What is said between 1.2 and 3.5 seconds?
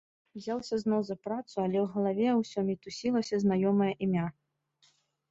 працу, але ў галаве ўсё мітусілася